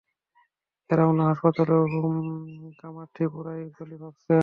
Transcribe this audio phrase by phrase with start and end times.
[0.89, 2.07] এরাও না, হাসপাতালকেও
[2.79, 4.35] কামাঠিপুরার গলি ভাবছে।